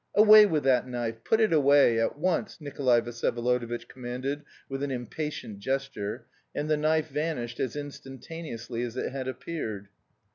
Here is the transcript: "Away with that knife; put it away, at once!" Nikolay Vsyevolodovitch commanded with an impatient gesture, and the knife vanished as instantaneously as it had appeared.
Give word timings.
"Away 0.15 0.47
with 0.47 0.63
that 0.63 0.87
knife; 0.87 1.23
put 1.23 1.39
it 1.39 1.53
away, 1.53 1.99
at 1.99 2.17
once!" 2.17 2.59
Nikolay 2.59 3.01
Vsyevolodovitch 3.01 3.87
commanded 3.87 4.41
with 4.67 4.81
an 4.81 4.89
impatient 4.89 5.59
gesture, 5.59 6.25
and 6.55 6.67
the 6.67 6.75
knife 6.75 7.09
vanished 7.09 7.59
as 7.59 7.75
instantaneously 7.75 8.81
as 8.81 8.97
it 8.97 9.11
had 9.11 9.27
appeared. 9.27 9.89